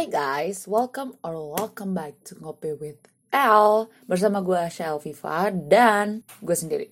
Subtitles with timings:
[0.00, 2.96] Hi guys, welcome or welcome back to Ngopi with
[3.36, 6.88] L Bersama gue Asha Elviva dan gue sendiri.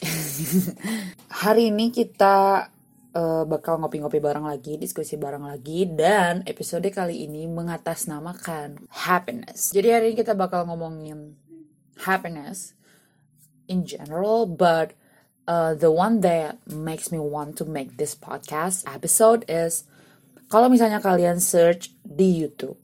[1.41, 2.69] Hari ini kita
[3.17, 9.73] uh, bakal ngopi-ngopi bareng lagi, diskusi bareng lagi Dan episode kali ini mengatasnamakan happiness.
[9.73, 11.33] Jadi hari ini kita bakal ngomongin
[12.05, 12.77] happiness
[13.73, 14.93] in general But
[15.49, 19.89] uh, the one that makes me want to make this podcast episode is
[20.53, 22.77] kalau misalnya kalian search di YouTube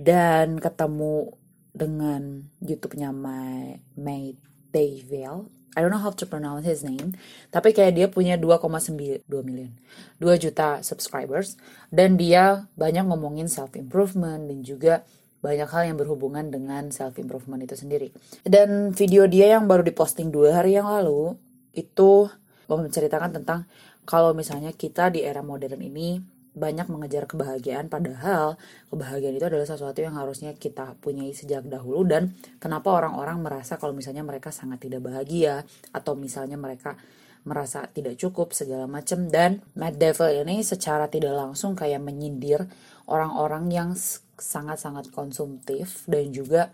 [0.00, 1.36] dan ketemu
[1.76, 4.32] dengan YouTube-nya May, May
[4.72, 7.14] Daville, I don't know how to pronounce his name,
[7.54, 9.70] tapi kayak dia punya 2,9 2 million,
[10.18, 11.54] 2 juta subscribers.
[11.92, 15.06] Dan dia banyak ngomongin self improvement dan juga
[15.40, 18.10] banyak hal yang berhubungan dengan self improvement itu sendiri.
[18.42, 21.38] Dan video dia yang baru diposting dua hari yang lalu
[21.70, 22.26] itu
[22.66, 23.62] menceritakan tentang
[24.02, 26.18] kalau misalnya kita di era modern ini
[26.60, 28.60] banyak mengejar kebahagiaan padahal
[28.92, 32.04] kebahagiaan itu adalah sesuatu yang harusnya kita punyai sejak dahulu.
[32.04, 35.64] Dan kenapa orang-orang merasa kalau misalnya mereka sangat tidak bahagia
[35.96, 37.00] atau misalnya mereka
[37.48, 39.32] merasa tidak cukup segala macam.
[39.32, 42.68] Dan Matt Devil ini secara tidak langsung kayak menyindir
[43.08, 43.90] orang-orang yang
[44.36, 46.72] sangat-sangat konsumtif dan juga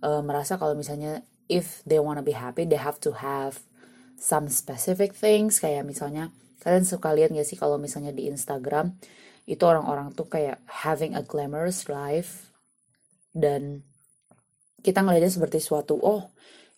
[0.00, 3.60] uh, merasa kalau misalnya if they wanna be happy they have to have
[4.16, 5.60] some specific things.
[5.60, 6.32] Kayak misalnya
[6.62, 8.94] Kalian suka lihat gak sih kalau misalnya di Instagram
[9.50, 12.54] itu orang-orang tuh kayak having a glamorous life
[13.34, 13.82] dan
[14.86, 16.30] kita ngelihatnya seperti suatu oh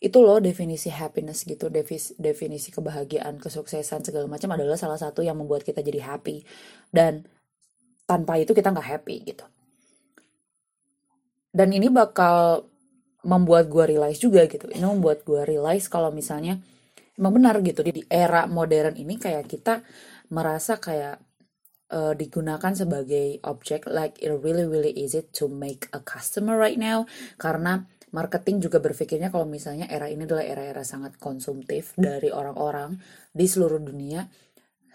[0.05, 5.41] itu loh definisi happiness gitu definisi, definisi kebahagiaan kesuksesan segala macam adalah salah satu yang
[5.41, 6.45] membuat kita jadi happy.
[6.93, 7.25] Dan
[8.05, 9.49] tanpa itu kita nggak happy gitu.
[11.49, 12.69] Dan ini bakal
[13.25, 14.69] membuat gue realize juga gitu.
[14.69, 16.61] Ini membuat gue realize kalau misalnya
[17.19, 19.83] emang benar gitu di era modern ini kayak kita
[20.35, 21.23] merasa kayak
[21.95, 27.07] uh, digunakan sebagai objek like it really really easy to make a customer right now.
[27.39, 32.99] Karena marketing juga berpikirnya kalau misalnya era ini adalah era-era sangat konsumtif dari orang-orang
[33.35, 34.27] di seluruh dunia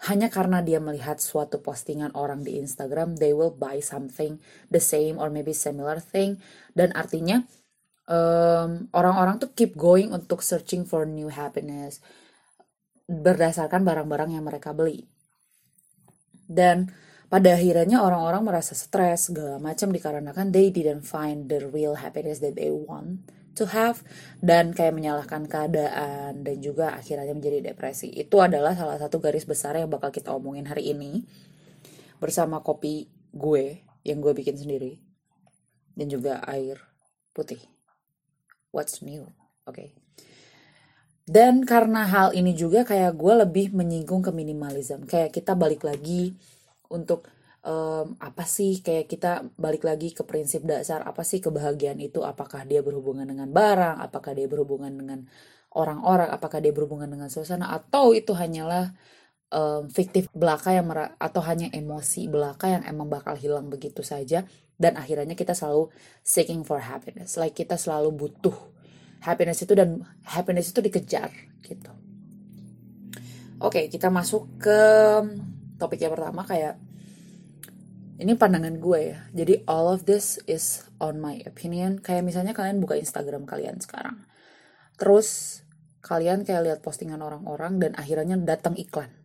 [0.08, 4.40] hanya karena dia melihat suatu postingan orang di Instagram they will buy something
[4.72, 6.40] the same or maybe similar thing.
[6.72, 7.44] Dan artinya
[8.10, 12.02] orang orang-orang tuh keep going untuk searching for new happiness
[13.06, 15.06] berdasarkan barang-barang yang mereka beli.
[16.50, 16.90] Dan
[17.30, 22.58] pada akhirnya orang-orang merasa stres segala macam dikarenakan they didn't find the real happiness that
[22.58, 23.22] they want
[23.54, 24.02] to have
[24.42, 28.10] dan kayak menyalahkan keadaan dan juga akhirnya menjadi depresi.
[28.10, 31.22] Itu adalah salah satu garis besar yang bakal kita omongin hari ini
[32.18, 34.98] bersama kopi gue yang gue bikin sendiri
[35.94, 36.82] dan juga air
[37.30, 37.79] putih
[38.70, 39.30] what's new?
[39.66, 39.76] Oke.
[39.76, 39.88] Okay.
[41.30, 45.06] dan karena hal ini juga kayak gue lebih menyinggung ke minimalism.
[45.06, 46.34] Kayak kita balik lagi
[46.90, 47.30] untuk
[47.64, 48.80] um, apa sih?
[48.82, 52.24] Kayak kita balik lagi ke prinsip dasar apa sih kebahagiaan itu?
[52.26, 54.02] Apakah dia berhubungan dengan barang?
[54.02, 55.28] Apakah dia berhubungan dengan
[55.74, 56.28] orang-orang?
[56.34, 57.70] Apakah dia berhubungan dengan suasana?
[57.70, 58.90] Atau itu hanyalah
[59.50, 60.86] um, fiktif belaka yang
[61.18, 64.46] atau hanya emosi belaka yang emang bakal hilang begitu saja
[64.80, 65.92] dan akhirnya kita selalu
[66.24, 67.36] seeking for happiness.
[67.36, 68.56] Like kita selalu butuh
[69.20, 71.28] happiness itu dan happiness itu dikejar
[71.66, 71.92] gitu.
[73.60, 74.80] Oke okay, kita masuk ke
[75.76, 76.80] topik yang pertama kayak
[78.16, 79.18] ini pandangan gue ya.
[79.36, 82.00] Jadi all of this is on my opinion.
[82.00, 84.24] Kayak misalnya kalian buka Instagram kalian sekarang.
[84.96, 85.60] Terus
[86.00, 89.19] kalian kayak lihat postingan orang-orang dan akhirnya datang iklan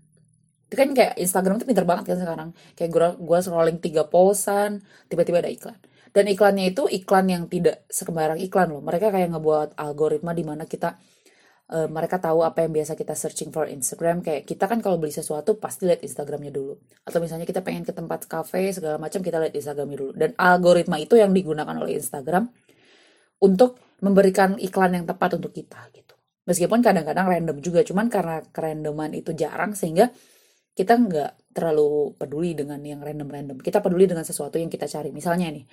[0.65, 2.49] itu kan kayak Instagram tuh pinter banget kan sekarang.
[2.73, 5.77] Kayak gue gue scrolling tiga posan tiba-tiba ada iklan.
[6.09, 8.81] Dan iklannya itu iklan yang tidak sekembarang iklan loh.
[8.81, 10.95] Mereka kayak ngebuat algoritma di mana kita
[11.69, 14.23] uh, mereka tahu apa yang biasa kita searching for Instagram.
[14.25, 16.79] Kayak kita kan kalau beli sesuatu pasti lihat Instagramnya dulu.
[17.05, 20.11] Atau misalnya kita pengen ke tempat cafe segala macam kita lihat Instagramnya dulu.
[20.17, 22.47] Dan algoritma itu yang digunakan oleh Instagram
[23.43, 26.15] untuk memberikan iklan yang tepat untuk kita gitu.
[26.45, 30.13] Meskipun kadang-kadang random juga cuman karena kerandoman itu jarang sehingga
[30.75, 33.63] kita nggak terlalu peduli dengan yang random-random.
[33.63, 35.15] Kita peduli dengan sesuatu yang kita cari.
[35.15, 35.63] Misalnya nih,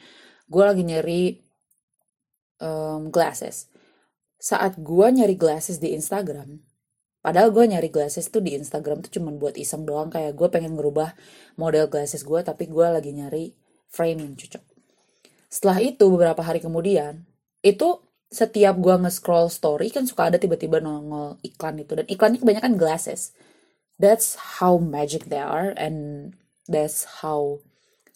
[0.46, 1.22] gue lagi nyari
[2.62, 3.66] um, glasses.
[4.38, 6.62] Saat gue nyari glasses di Instagram,
[7.19, 10.06] padahal gue nyari glasses tuh di Instagram tuh cuma buat iseng doang.
[10.06, 11.19] Kayak gue pengen ngerubah
[11.58, 13.50] model glasses gue, tapi gue lagi nyari
[13.90, 14.62] frame yang cocok.
[15.50, 17.26] Setelah itu beberapa hari kemudian,
[17.60, 17.98] itu
[18.32, 23.37] setiap gue nge-scroll story kan suka ada tiba-tiba nongol iklan itu dan iklannya kebanyakan glasses
[23.98, 26.32] that's how magic they are and
[26.68, 27.60] that's how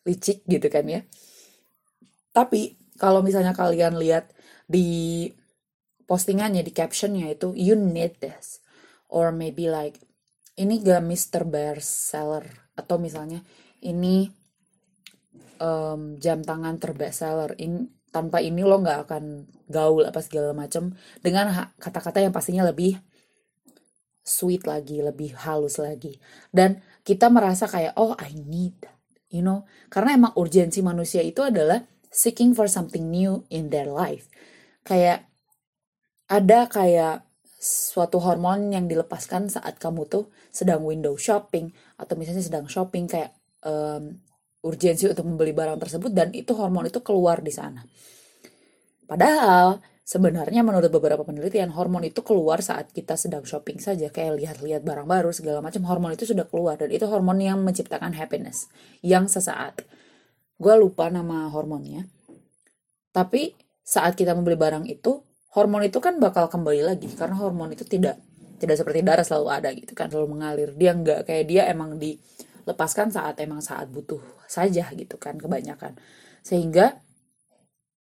[0.07, 1.01] licik gitu kan ya.
[2.31, 4.33] Tapi kalau misalnya kalian lihat
[4.69, 5.29] di
[6.07, 8.63] postingannya di captionnya itu you need this.
[9.07, 10.03] Or maybe like
[10.57, 11.45] ini gak Mr.
[11.83, 12.47] Seller?
[12.77, 13.41] Atau misalnya
[13.85, 14.29] ini
[15.61, 17.53] um, jam tangan terbest seller.
[17.61, 22.97] In tanpa ini lo nggak akan gaul apa segala macam dengan kata-kata yang pastinya lebih
[24.27, 26.19] sweet lagi lebih halus lagi.
[26.51, 28.97] Dan kita merasa kayak oh I need that
[29.31, 29.67] you know?
[29.91, 34.31] Karena emang urgensi manusia itu adalah seeking for something new in their life.
[34.87, 35.27] Kayak
[36.27, 37.17] ada kayak
[37.67, 43.35] suatu hormon yang dilepaskan saat kamu tuh sedang window shopping atau misalnya sedang shopping kayak
[43.67, 44.17] um,
[44.63, 47.83] urgensi untuk membeli barang tersebut dan itu hormon itu keluar di sana.
[49.07, 54.87] Padahal sebenarnya menurut beberapa penelitian hormon itu keluar saat kita sedang shopping saja kayak lihat-lihat
[54.87, 58.71] barang baru segala macam hormon itu sudah keluar dan itu hormon yang menciptakan happiness
[59.03, 59.83] yang sesaat.
[60.63, 62.07] Gue lupa nama hormonnya.
[63.11, 65.27] Tapi saat kita membeli barang itu
[65.59, 68.23] hormon itu kan bakal kembali lagi karena hormon itu tidak
[68.63, 72.17] tidak seperti darah selalu ada gitu kan selalu mengalir dia nggak kayak dia emang di
[72.65, 75.99] lepaskan saat emang saat butuh saja gitu kan kebanyakan
[76.41, 76.99] sehingga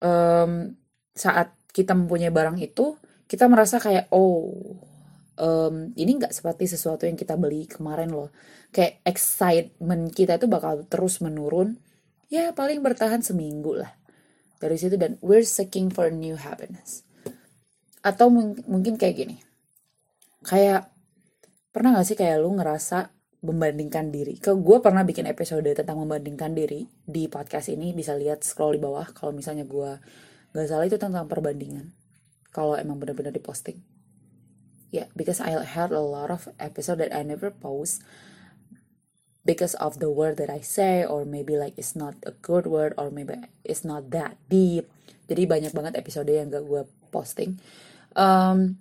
[0.01, 0.77] um,
[1.13, 4.53] saat kita mempunyai barang itu kita merasa kayak oh
[5.41, 8.29] um, ini nggak seperti sesuatu yang kita beli kemarin loh.
[8.69, 11.81] Kayak excitement kita itu bakal terus menurun.
[12.29, 13.93] Ya paling bertahan seminggu lah
[14.57, 17.05] dari situ dan we're seeking for new happiness.
[18.05, 18.29] Atau
[18.69, 19.37] mungkin kayak gini.
[20.43, 20.91] Kayak
[21.71, 24.39] pernah gak sih kayak lu ngerasa membandingkan diri.
[24.39, 28.81] Ke gue pernah bikin episode tentang membandingkan diri di podcast ini bisa lihat scroll di
[28.81, 29.99] bawah kalau misalnya gue
[30.53, 31.91] gak salah itu tentang perbandingan.
[32.53, 33.81] Kalau emang benar-benar diposting.
[34.93, 38.05] Yeah, because I had a lot of episode that I never post
[39.41, 42.93] because of the word that I say or maybe like it's not a good word
[42.95, 44.85] or maybe it's not that deep.
[45.25, 47.57] Jadi banyak banget episode yang gak gue posting.
[48.13, 48.77] Um,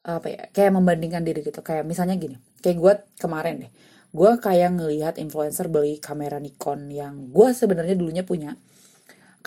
[0.00, 3.72] apa ya kayak membandingkan diri gitu kayak misalnya gini kayak gue kemarin deh
[4.10, 8.58] gue kayak ngelihat influencer beli kamera Nikon yang gue sebenarnya dulunya punya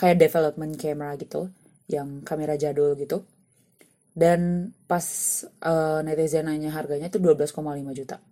[0.00, 1.52] kayak development camera gitu
[1.88, 3.28] yang kamera jadul gitu.
[4.14, 5.04] Dan pas
[5.66, 7.50] uh, netizen nanya harganya itu 12,5
[7.98, 8.22] juta.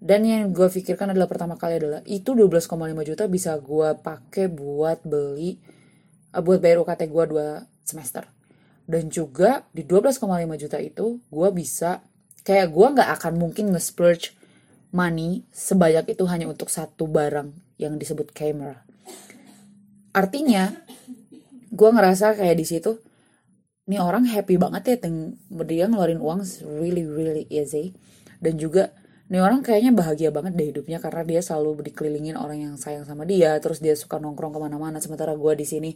[0.00, 5.04] Dan yang gue pikirkan adalah pertama kali adalah itu 12,5 juta bisa gue pakai buat
[5.04, 5.60] beli
[6.36, 7.48] uh, buat bayar UKT gue dua
[7.82, 8.28] semester.
[8.86, 10.20] Dan juga di 12,5
[10.60, 12.04] juta itu gue bisa
[12.44, 14.39] kayak gue nggak akan mungkin nge-splurge
[14.90, 18.82] money sebanyak itu hanya untuk satu barang yang disebut camera.
[20.10, 20.74] Artinya
[21.70, 22.98] gue ngerasa kayak di situ
[23.86, 26.42] ini orang happy banget ya teng dia ngeluarin uang
[26.78, 27.94] really really easy.
[28.40, 28.90] Dan juga
[29.30, 33.22] ini orang kayaknya bahagia banget deh hidupnya karena dia selalu dikelilingin orang yang sayang sama
[33.22, 34.98] dia terus dia suka nongkrong ke mana-mana.
[34.98, 35.90] Sementara gue di sini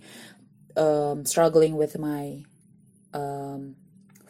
[0.79, 2.47] um, struggling with my
[3.11, 3.75] um,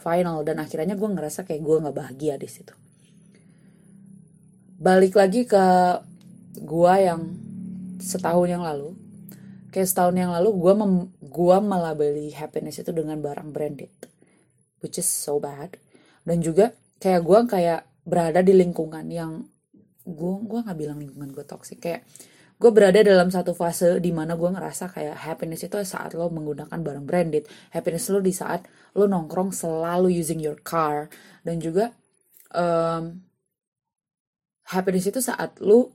[0.01, 0.41] final.
[0.41, 2.84] Dan akhirnya gue ngerasa kayak gue nggak bahagia di situ
[4.79, 5.65] balik lagi ke
[6.59, 7.23] gue yang
[8.03, 8.95] setahun yang lalu.
[9.75, 13.91] Kayak setahun yang lalu gue mem gue melabeli happiness itu dengan barang branded
[14.85, 15.81] which is so bad.
[16.29, 19.49] Dan juga kayak gue kayak berada di lingkungan yang
[20.05, 21.81] gue gue nggak bilang lingkungan gue toxic.
[21.81, 22.05] Kayak
[22.61, 26.77] gue berada dalam satu fase di mana gue ngerasa kayak happiness itu saat lo menggunakan
[26.77, 27.49] barang branded.
[27.73, 31.09] Happiness lo di saat lo nongkrong selalu using your car.
[31.41, 31.97] Dan juga
[32.53, 33.25] um,
[34.69, 35.93] happiness itu saat lo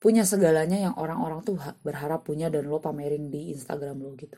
[0.00, 4.36] punya segalanya yang orang-orang tuh berharap punya dan lo pamerin di Instagram lo gitu.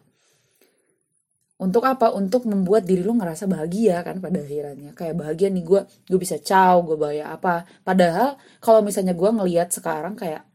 [1.59, 2.15] Untuk apa?
[2.15, 6.39] Untuk membuat diri lo ngerasa bahagia kan pada akhirnya kayak bahagia nih gue gue bisa
[6.39, 7.67] caw gue bayar apa.
[7.83, 10.47] Padahal kalau misalnya gue ngelihat sekarang kayak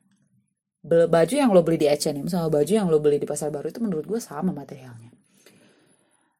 [0.83, 3.83] baju yang lo beli di H&M sama baju yang lo beli di pasar baru itu
[3.83, 5.11] menurut gue sama materialnya.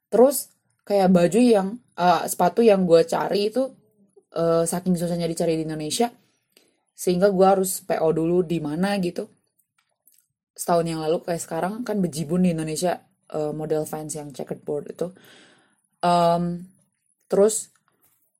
[0.07, 0.51] Terus
[0.87, 1.67] kayak baju yang
[1.99, 3.67] uh, sepatu yang gue cari itu
[4.35, 6.07] uh, saking susahnya dicari di Indonesia
[6.93, 9.27] sehingga gue harus PO dulu di mana gitu.
[10.53, 13.01] Setahun yang lalu kayak sekarang kan bejibun di Indonesia
[13.33, 15.09] uh, model fans yang checkerboard itu.
[16.05, 16.69] Um,
[17.25, 17.73] terus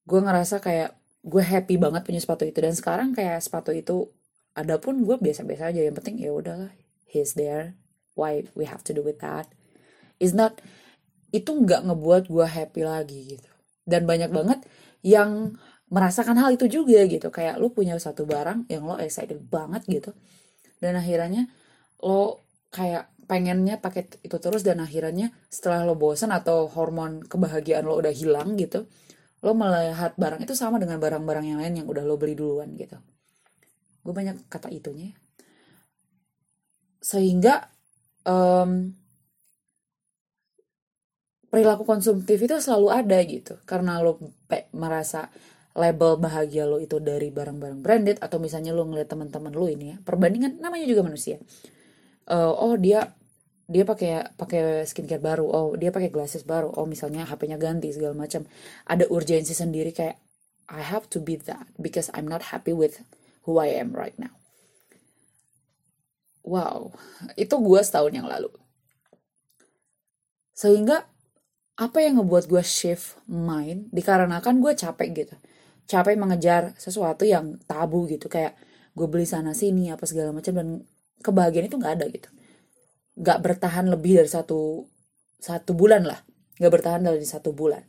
[0.05, 0.93] gue ngerasa kayak
[1.25, 2.61] gue happy banget punya sepatu itu.
[2.61, 4.13] Dan sekarang kayak sepatu itu
[4.53, 5.81] ada pun gue biasa-biasa aja.
[5.81, 6.71] Yang penting ya udahlah
[7.09, 7.73] he's there.
[8.13, 9.49] Why we have to do with that?
[10.21, 10.61] Is not
[11.33, 13.49] itu nggak ngebuat gue happy lagi gitu.
[13.83, 14.59] Dan banyak banget
[15.01, 15.57] yang
[15.93, 17.29] merasakan hal itu juga gitu.
[17.29, 20.11] Kayak lu punya satu barang yang lo excited banget gitu.
[20.81, 21.45] Dan akhirnya
[22.01, 27.95] lo kayak pengennya pakai itu terus dan akhirnya setelah lo bosan atau hormon kebahagiaan lo
[27.95, 28.83] udah hilang gitu
[29.43, 32.95] lo melihat barang itu sama dengan barang-barang yang lain yang udah lo beli duluan gitu.
[34.03, 35.15] Gue banyak kata itunya
[37.03, 37.67] sehingga
[38.23, 38.95] um,
[41.51, 43.59] perilaku konsumtif itu selalu ada gitu.
[43.67, 44.17] Karena lo
[44.71, 45.27] merasa
[45.73, 49.97] label bahagia lo itu dari barang-barang branded atau misalnya lo ngeliat teman-teman lo ini ya
[50.05, 51.41] perbandingan namanya juga manusia.
[52.29, 53.17] Uh, oh dia
[53.65, 58.13] dia pakai pakai skincare baru oh dia pakai glasses baru oh misalnya HP-nya ganti segala
[58.13, 58.45] macam.
[58.85, 60.21] Ada urgensi sendiri kayak
[60.69, 63.01] I have to be that because I'm not happy with
[63.49, 64.37] who I am right now.
[66.45, 66.93] Wow
[67.33, 68.53] itu gue setahun yang lalu.
[70.53, 71.09] Sehingga
[71.73, 75.35] apa yang ngebuat gue shift mind dikarenakan gue capek gitu
[75.87, 78.27] capek mengejar sesuatu yang tabu gitu.
[78.31, 78.55] Kayak
[78.93, 80.67] gue beli sana sini apa segala macam dan
[81.23, 82.29] kebahagiaan itu nggak ada gitu.
[83.19, 84.87] Nggak bertahan lebih dari satu
[85.39, 86.19] satu bulan lah.
[86.59, 87.83] Nggak bertahan dari satu bulan.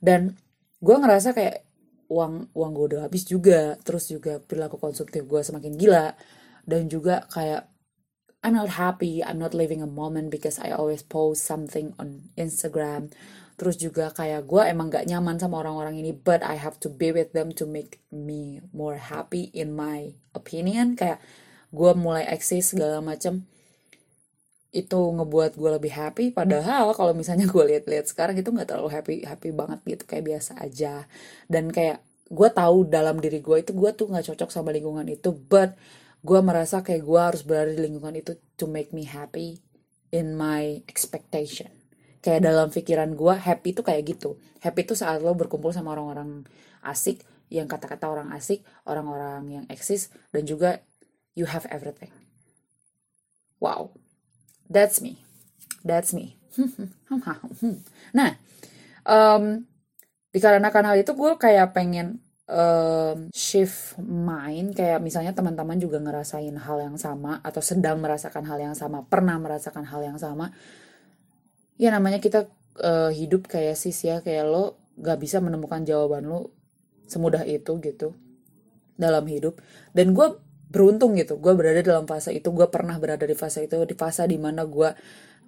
[0.00, 0.34] Dan
[0.80, 1.64] gue ngerasa kayak
[2.08, 3.76] uang uang gue udah habis juga.
[3.82, 6.16] Terus juga perilaku konsumtif gue semakin gila.
[6.64, 7.68] Dan juga kayak
[8.44, 9.24] I'm not happy.
[9.24, 13.08] I'm not living a moment because I always post something on Instagram
[13.54, 17.14] terus juga kayak gue emang gak nyaman sama orang-orang ini but I have to be
[17.14, 20.98] with them to make me more happy in my opinion.
[20.98, 21.22] Kayak
[21.70, 23.46] gue mulai eksis segala macem
[24.74, 26.34] itu ngebuat gue lebih happy.
[26.34, 30.58] Padahal kalau misalnya gue lihat-lihat sekarang itu nggak terlalu happy happy banget gitu kayak biasa
[30.58, 31.06] aja.
[31.46, 32.02] Dan kayak
[32.34, 35.76] gue tahu dalam diri gue itu gue tuh nggak cocok sama lingkungan itu but
[36.24, 39.60] gue merasa kayak gue harus berada di lingkungan itu to make me happy
[40.08, 41.68] in my expectation
[42.24, 46.48] kayak dalam pikiran gue happy itu kayak gitu happy itu saat lo berkumpul sama orang-orang
[46.80, 47.20] asik
[47.52, 50.80] yang kata-kata orang asik orang-orang yang eksis dan juga
[51.36, 52.10] you have everything
[53.60, 53.92] wow
[54.68, 55.20] That's me.
[55.84, 56.40] That's me.
[58.18, 58.30] nah,
[59.04, 59.68] um,
[60.32, 66.78] dikarenakan hal itu gue kayak pengen um, shift mind kayak misalnya teman-teman juga ngerasain hal
[66.80, 70.54] yang sama atau sedang merasakan hal yang sama pernah merasakan hal yang sama
[71.80, 72.46] ya namanya kita
[72.80, 76.54] uh, hidup kayak sis ya kayak lo gak bisa menemukan jawaban lo
[77.10, 78.14] semudah itu gitu
[78.94, 79.58] dalam hidup.
[79.90, 80.38] Dan gue
[80.70, 84.26] beruntung gitu gue berada dalam fase itu gue pernah berada di fase itu di fase
[84.26, 84.90] di mana gue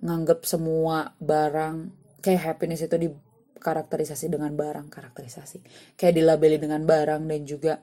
[0.07, 1.91] nganggep semua barang
[2.23, 5.59] kayak happiness itu dikarakterisasi dengan barang karakterisasi.
[5.99, 7.75] Kayak dilabeli dengan barang dan juga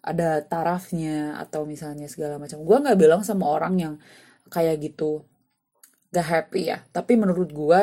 [0.00, 2.64] ada tarafnya atau misalnya segala macam.
[2.64, 3.94] Gue nggak bilang sama orang yang
[4.48, 5.24] kayak gitu
[6.10, 6.82] gak happy ya.
[6.90, 7.82] Tapi menurut gue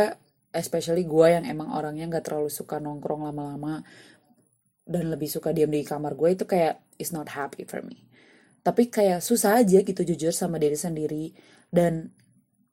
[0.55, 3.83] especially gue yang emang orangnya nggak terlalu suka nongkrong lama-lama
[4.87, 8.07] dan lebih suka diam di kamar gue itu kayak is not happy for me.
[8.63, 11.35] Tapi kayak susah aja gitu jujur sama diri sendiri
[11.71, 12.11] dan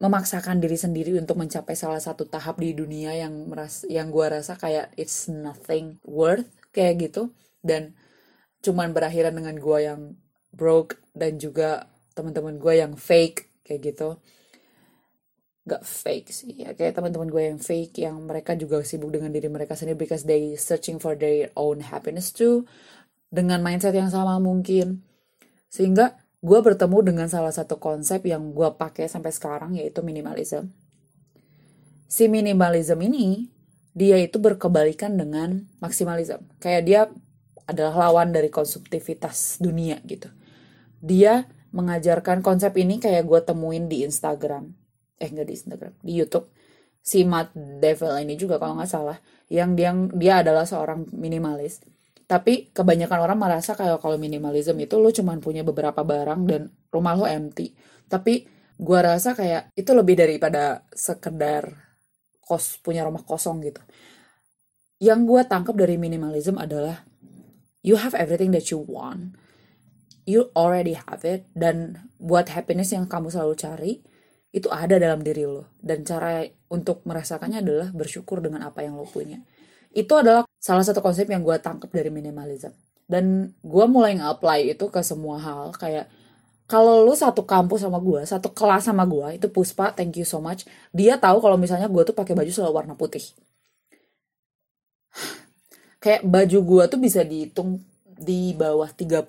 [0.03, 4.59] memaksakan diri sendiri untuk mencapai salah satu tahap di dunia yang meras yang gue rasa
[4.59, 7.31] kayak it's nothing worth kayak gitu.
[7.63, 7.95] Dan
[8.63, 10.01] cuman berakhiran dengan gue yang
[10.55, 14.19] broke dan juga teman-teman gue yang fake kayak gitu
[15.65, 19.49] gak fake sih ya kayak teman-teman gue yang fake yang mereka juga sibuk dengan diri
[19.49, 22.69] mereka sendiri because they searching for their own happiness too
[23.33, 25.01] dengan mindset yang sama mungkin
[25.73, 30.69] sehingga gue bertemu dengan salah satu konsep yang gue pakai sampai sekarang yaitu minimalism.
[32.05, 33.49] Si minimalism ini
[33.97, 36.45] dia itu berkebalikan dengan maksimalism.
[36.61, 37.01] Kayak dia
[37.65, 40.29] adalah lawan dari konsumtivitas dunia gitu.
[41.01, 44.84] Dia mengajarkan konsep ini kayak gue temuin di Instagram.
[45.21, 46.51] Eh enggak di Instagram, di Youtube.
[47.05, 49.19] Si Matt Devil ini juga kalau nggak salah.
[49.53, 51.85] Yang dia, dia adalah seorang minimalis.
[52.25, 57.13] Tapi kebanyakan orang merasa kalau kalau minimalism itu lo cuma punya beberapa barang dan rumah
[57.13, 57.77] lo empty.
[58.09, 58.49] Tapi
[58.81, 61.85] gua rasa kayak itu lebih daripada sekedar
[62.45, 63.81] kos punya rumah kosong gitu.
[65.03, 67.03] Yang gue tangkap dari minimalism adalah
[67.85, 69.37] you have everything that you want.
[70.25, 71.45] You already have it.
[71.53, 73.93] Dan buat happiness yang kamu selalu cari
[74.55, 75.75] itu ada dalam diri lo.
[75.83, 79.43] Dan cara untuk merasakannya adalah bersyukur dengan apa yang lo punya.
[79.91, 82.71] Itu adalah salah satu konsep yang gue tangkap dari minimalism.
[83.05, 85.75] Dan gue mulai nge-apply itu ke semua hal.
[85.75, 86.07] Kayak
[86.71, 90.39] kalau lu satu kampus sama gue satu kelas sama gue itu Puspa thank you so
[90.39, 90.65] much.
[90.95, 93.27] Dia tahu kalau misalnya gue tuh pakai baju selalu warna putih.
[96.03, 99.27] Kayak baju gue tuh bisa dihitung di bawah 30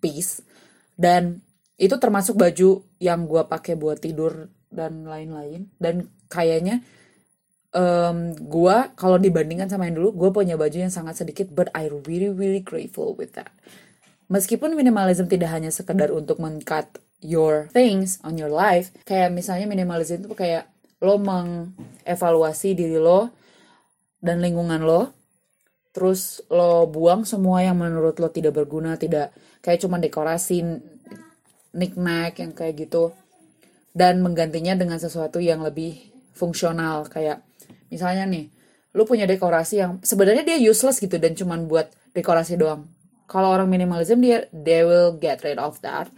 [0.00, 0.40] piece.
[0.96, 1.44] Dan
[1.76, 5.68] itu termasuk baju yang gue pakai buat tidur dan lain-lain.
[5.76, 6.80] Dan kayaknya
[7.76, 11.92] um, gue kalau dibandingkan sama yang dulu gue punya baju yang sangat sedikit but I
[12.08, 13.52] really really grateful with that.
[14.32, 16.88] Meskipun minimalism tidak hanya sekedar untuk mengcut
[17.22, 20.66] your things on your life kayak misalnya minimalism itu kayak
[20.98, 23.30] lo mengevaluasi diri lo
[24.18, 25.14] dan lingkungan lo
[25.94, 29.30] terus lo buang semua yang menurut lo tidak berguna tidak
[29.62, 30.82] kayak cuma dekorasi
[31.72, 33.14] knick-knack yang kayak gitu
[33.92, 37.06] dan menggantinya dengan sesuatu yang lebih fungsional.
[37.08, 37.44] Kayak
[37.92, 38.48] misalnya nih
[38.92, 42.88] lu punya dekorasi yang sebenarnya dia useless gitu dan cuman buat dekorasi doang.
[43.28, 46.08] Kalau orang minimalism dia they will get rid of that.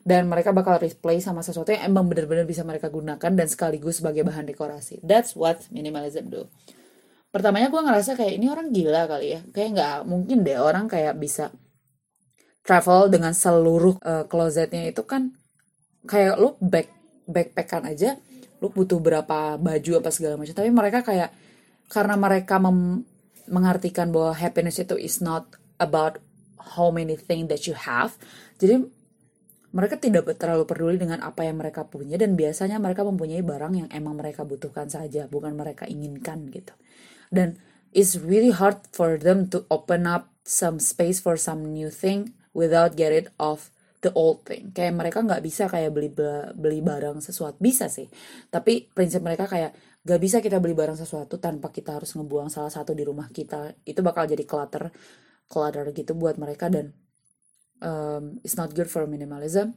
[0.00, 4.24] Dan mereka bakal replay sama sesuatu yang emang benar-benar bisa mereka gunakan dan sekaligus sebagai
[4.24, 4.96] bahan dekorasi.
[5.04, 6.48] That's what minimalism do.
[7.30, 9.40] Pertamanya gue ngerasa kayak ini orang gila kali ya.
[9.52, 11.52] Kayak nggak mungkin deh orang kayak bisa
[12.64, 15.36] travel dengan seluruh uh, closetnya itu kan
[16.08, 16.99] kayak lu back
[17.30, 18.18] backpackan aja
[18.60, 21.32] lu butuh berapa baju apa segala macam tapi mereka kayak
[21.88, 23.08] karena mereka mem
[23.50, 26.22] mengartikan bahwa happiness itu is not about
[26.76, 28.14] how many things that you have.
[28.62, 28.86] Jadi
[29.74, 33.88] mereka tidak terlalu peduli dengan apa yang mereka punya dan biasanya mereka mempunyai barang yang
[33.90, 36.74] emang mereka butuhkan saja, bukan mereka inginkan gitu.
[37.30, 37.58] Dan
[37.90, 42.98] it's really hard for them to open up some space for some new thing without
[42.98, 43.70] get rid of
[44.00, 44.72] the old thing.
[44.72, 46.10] Kayak mereka nggak bisa kayak beli
[46.56, 48.08] beli barang sesuatu bisa sih,
[48.48, 52.72] tapi prinsip mereka kayak gak bisa kita beli barang sesuatu tanpa kita harus ngebuang salah
[52.72, 53.84] satu di rumah kita.
[53.84, 54.88] Itu bakal jadi clutter
[55.50, 56.94] clutter gitu buat mereka dan
[57.82, 59.74] um, it's not good for minimalism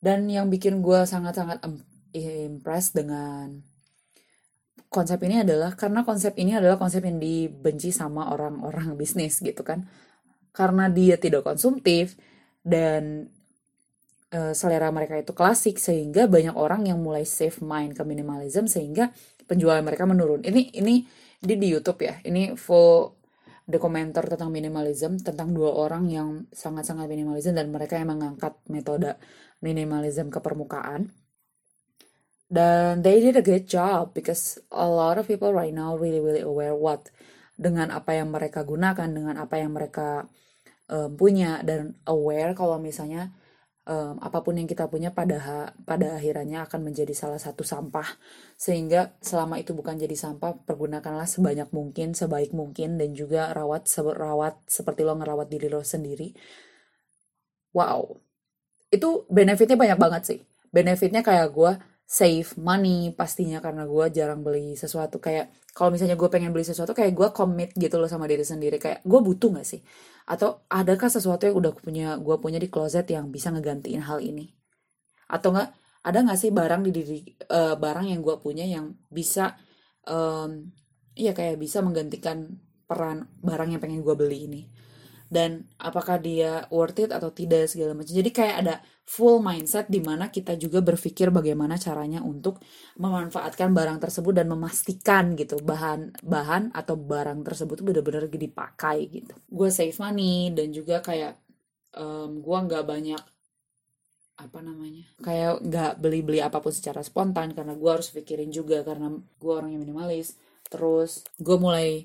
[0.00, 1.60] dan yang bikin gue sangat-sangat
[2.16, 3.60] impressed dengan
[4.88, 9.84] konsep ini adalah karena konsep ini adalah konsep yang dibenci sama orang-orang bisnis gitu kan
[10.56, 12.16] karena dia tidak konsumtif
[12.64, 13.28] dan
[14.32, 19.12] uh, selera mereka itu klasik sehingga banyak orang yang mulai save mind ke minimalism sehingga
[19.46, 20.42] penjualan mereka menurun.
[20.42, 21.06] Ini ini
[21.38, 22.18] di di YouTube ya.
[22.24, 23.14] Ini full
[23.66, 29.18] dokumenter tentang minimalism tentang dua orang yang sangat-sangat minimalism dan mereka yang mengangkat metode
[29.58, 31.10] minimalism ke permukaan.
[32.46, 36.42] Dan they did a great job because a lot of people right now really really
[36.46, 37.10] aware what
[37.58, 40.30] dengan apa yang mereka gunakan dengan apa yang mereka
[40.86, 43.34] um, punya dan aware kalau misalnya
[43.86, 48.18] um, apa pun yang kita punya pada pada akhirnya akan menjadi salah satu sampah.
[48.58, 54.60] Sehingga selama itu bukan jadi sampah pergunakanlah sebanyak mungkin sebaik mungkin dan juga rawat rawat
[54.66, 56.34] seperti lo ngerawat diri lo sendiri.
[57.72, 58.20] Wow.
[58.90, 60.38] Itu benefitnya banyak banget sih.
[60.74, 61.72] Benefitnya kayak gue
[62.06, 65.18] save money pastinya karena gue jarang beli sesuatu.
[65.18, 68.78] Kayak kalau misalnya gue pengen beli sesuatu kayak gue commit gitu loh sama diri sendiri.
[68.78, 69.82] Kayak gue butuh gak sih?
[70.30, 74.54] Atau adakah sesuatu yang udah punya gue punya di closet yang bisa ngegantiin hal ini?
[75.26, 75.70] Atau nggak
[76.06, 77.18] ada nggak sih barang di diri
[77.50, 79.58] uh, barang yang gue punya yang bisa
[80.06, 80.70] um,
[81.18, 84.62] iya kayak bisa menggantikan peran barang yang pengen gue beli ini?
[85.26, 88.14] Dan apakah dia worth it atau tidak segala macam.
[88.14, 88.74] Jadi kayak ada
[89.06, 92.58] full mindset di mana kita juga berpikir bagaimana caranya untuk
[92.98, 99.34] memanfaatkan barang tersebut dan memastikan gitu bahan bahan atau barang tersebut benar-benar dipakai gitu.
[99.46, 101.38] Gue save money dan juga kayak
[101.94, 103.22] um, gue nggak banyak
[104.36, 109.08] apa namanya kayak nggak beli-beli apa pun secara spontan karena gue harus pikirin juga karena
[109.16, 110.36] gue orang yang minimalis
[110.68, 112.04] terus gue mulai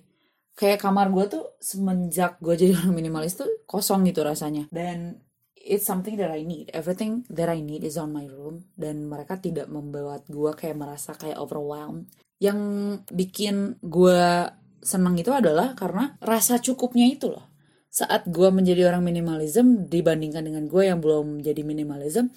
[0.56, 5.20] kayak kamar gue tuh semenjak gue jadi orang minimalis tuh kosong gitu rasanya dan
[5.62, 6.74] it's something that I need.
[6.74, 8.66] Everything that I need is on my room.
[8.74, 12.10] Dan mereka tidak membuat gue kayak merasa kayak overwhelmed.
[12.42, 12.60] Yang
[13.14, 14.50] bikin gue
[14.82, 17.46] senang itu adalah karena rasa cukupnya itu loh.
[17.92, 22.34] Saat gue menjadi orang minimalism dibandingkan dengan gue yang belum jadi minimalism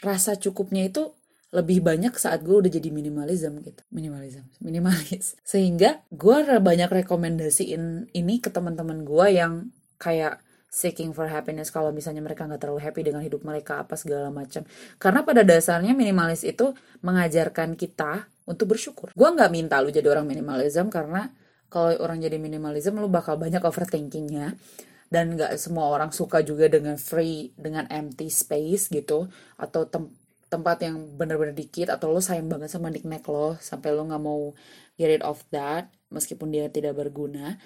[0.00, 1.12] rasa cukupnya itu
[1.54, 3.82] lebih banyak saat gue udah jadi minimalism gitu.
[3.94, 4.42] Minimalism.
[4.58, 5.38] Minimalis.
[5.46, 9.70] Sehingga gue banyak rekomendasiin ini ke teman-teman gue yang
[10.02, 10.42] kayak
[10.74, 14.66] seeking for happiness kalau misalnya mereka nggak terlalu happy dengan hidup mereka apa segala macam.
[14.98, 16.74] Karena pada dasarnya minimalis itu
[17.06, 19.14] mengajarkan kita untuk bersyukur.
[19.14, 21.30] Gue nggak minta lu jadi orang minimalism karena
[21.70, 24.58] kalau orang jadi minimalism lu bakal banyak overthinkingnya.
[25.06, 29.30] Dan nggak semua orang suka juga dengan free dengan empty space gitu.
[29.54, 30.10] Atau tem
[30.50, 31.86] tempat yang bener-bener dikit.
[31.94, 34.50] Atau lo sayang banget sama knickknack lo sampai lo nggak mau
[34.98, 37.58] get rid of that meskipun dia tidak berguna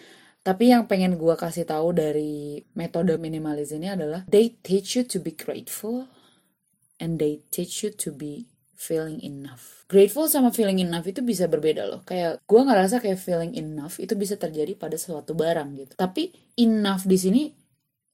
[0.43, 5.21] tapi yang pengen gue kasih tahu dari metode minimalis ini adalah they teach you to
[5.21, 6.09] be grateful
[6.99, 8.49] and they teach you to be
[8.79, 9.85] feeling enough.
[9.91, 12.07] Grateful sama feeling enough itu bisa berbeda loh.
[12.07, 15.93] Kayak gue ngerasa kayak feeling enough itu bisa terjadi pada suatu barang gitu.
[15.99, 17.43] Tapi enough di sini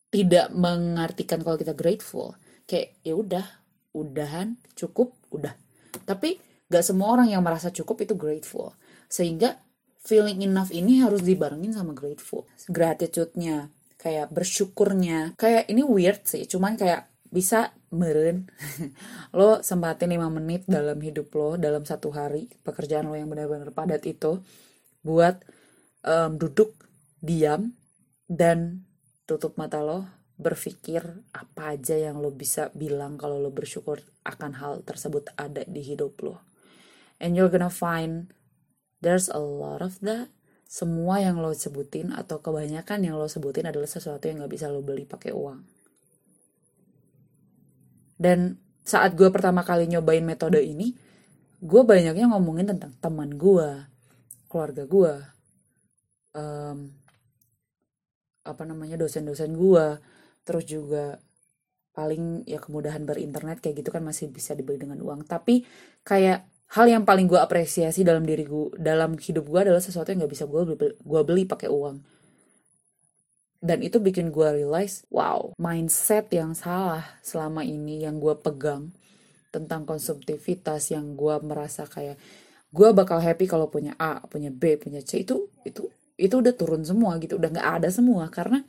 [0.09, 2.37] tidak mengartikan kalau kita grateful.
[2.65, 3.47] Kayak ya udah
[3.95, 5.55] udahan cukup udah
[6.03, 8.75] tapi gak semua orang yang merasa cukup itu grateful
[9.07, 9.63] sehingga
[10.05, 16.77] feeling enough ini harus dibarengin sama grateful gratitude-nya kayak bersyukurnya kayak ini weird sih cuman
[16.77, 18.47] kayak bisa meren
[19.39, 24.05] lo sempatin 5 menit dalam hidup lo dalam satu hari pekerjaan lo yang benar-benar padat
[24.07, 24.39] itu
[25.03, 25.43] buat
[26.07, 26.77] um, duduk
[27.19, 27.75] diam
[28.29, 28.85] dan
[29.25, 34.73] tutup mata lo berpikir apa aja yang lo bisa bilang kalau lo bersyukur akan hal
[34.83, 36.43] tersebut ada di hidup lo.
[37.23, 38.35] And you're gonna find
[39.01, 40.31] there's a lot of that
[40.75, 44.83] semua yang lo sebutin atau kebanyakan yang lo sebutin adalah sesuatu yang gak bisa lo
[44.83, 45.63] beli pakai uang.
[48.19, 50.99] Dan saat gue pertama kali nyobain metode ini,
[51.63, 53.87] gue banyaknya ngomongin tentang teman gue,
[54.51, 55.15] keluarga gue,
[56.35, 56.91] um,
[58.45, 59.87] apa namanya dosen-dosen gue,
[60.43, 61.23] terus juga
[61.95, 65.23] paling ya kemudahan berinternet kayak gitu kan masih bisa dibeli dengan uang.
[65.23, 65.63] Tapi
[66.03, 70.27] kayak hal yang paling gue apresiasi dalam diri gue dalam hidup gue adalah sesuatu yang
[70.27, 72.03] gak bisa gue beli, gue beli pakai uang.
[73.65, 78.93] Dan itu bikin gue realize wow mindset yang salah selama ini yang gue pegang
[79.49, 82.21] tentang konsumtivitas yang gue merasa kayak
[82.75, 86.83] gue bakal happy kalau punya A punya B punya C itu itu itu udah turun
[86.85, 87.39] semua gitu.
[87.39, 88.67] Udah nggak ada semua karena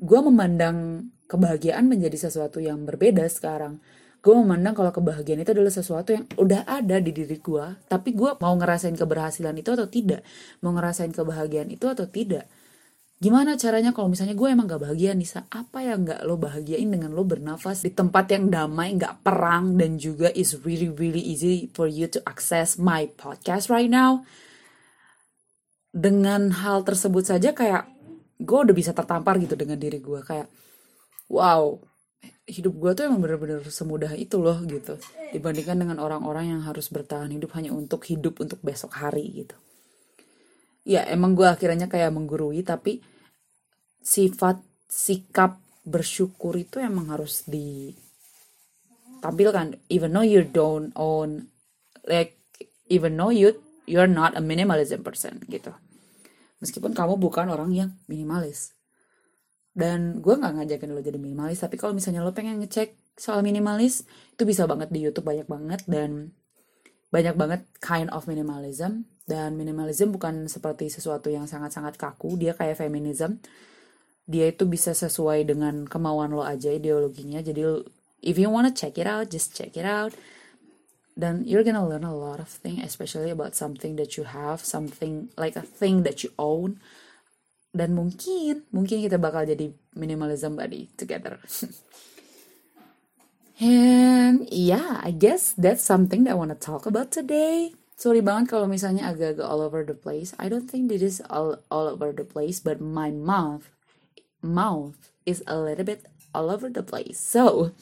[0.00, 3.82] gue memandang kebahagiaan menjadi sesuatu yang berbeda sekarang
[4.22, 8.38] gue memandang kalau kebahagiaan itu adalah sesuatu yang udah ada di diri gue tapi gue
[8.38, 10.22] mau ngerasain keberhasilan itu atau tidak?
[10.62, 12.46] Mau ngerasain kebahagiaan itu atau tidak?
[13.22, 17.14] Gimana caranya kalau misalnya gue emang gak bahagia Nisa apa yang gak lo bahagiain dengan
[17.14, 21.86] lo bernafas di tempat yang damai gak perang dan juga is really really easy for
[21.86, 24.26] you to access my podcast right now?
[25.94, 27.90] Dengan hal tersebut saja kayak
[28.42, 30.50] gue udah bisa tertampar gitu dengan diri gue kayak
[31.30, 31.78] wow
[32.46, 34.98] hidup gue tuh emang bener-bener semudah itu loh gitu.
[35.30, 39.54] Dibandingkan dengan orang-orang yang harus bertahan hidup hanya untuk hidup untuk besok hari gitu.
[40.82, 42.98] Ya emang gue akhirnya kayak menggurui tapi
[44.02, 44.58] sifat
[44.90, 49.78] sikap bersyukur itu emang harus ditampilkan.
[49.86, 51.46] Even though you don't own
[52.02, 52.42] like
[52.90, 55.70] even though you you're not a minimalism person gitu.
[56.58, 58.74] Meskipun kamu bukan orang yang minimalis
[59.72, 64.04] dan gue nggak ngajakin lo jadi minimalis tapi kalau misalnya lo pengen ngecek soal minimalis
[64.36, 66.36] itu bisa banget di YouTube banyak banget dan
[67.12, 69.04] banyak banget kind of minimalism.
[69.22, 73.38] Dan minimalism bukan seperti sesuatu yang sangat-sangat kaku dia kayak feminism.
[74.24, 77.44] Dia itu bisa sesuai dengan kemauan lo aja ideologinya.
[77.44, 77.62] Jadi
[78.24, 80.16] if you wanna check it out just check it out.
[81.12, 85.28] Dan you're gonna learn a lot of things especially about something that you have something
[85.36, 86.80] like a thing that you own
[87.72, 91.40] dan mungkin mungkin kita bakal jadi minimalism buddy together.
[93.62, 97.72] And yeah I guess that's something that I wanna talk about today.
[97.96, 100.36] Sorry banget kalau misalnya agak-agak all over the place.
[100.36, 103.72] I don't think this is all all over the place but my mouth
[104.44, 106.04] mouth is a little bit
[106.36, 107.16] all over the place.
[107.16, 107.72] So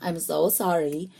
[0.00, 1.12] I'm so sorry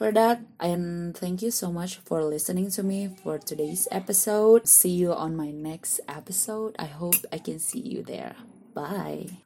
[0.00, 0.40] for that.
[0.58, 4.66] And thank you so much for listening to me for today's episode.
[4.66, 6.74] See you on my next episode.
[6.78, 8.34] I hope I can see you there.
[8.72, 9.36] Bye.